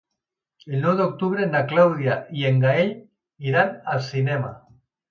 El 0.71 0.79
nou 0.85 0.95
d'octubre 1.01 1.45
na 1.51 1.61
Clàudia 1.73 2.17
i 2.41 2.49
en 2.53 2.59
Gaël 2.67 2.93
iran 3.53 3.75
al 3.95 4.07
cinema. 4.13 4.57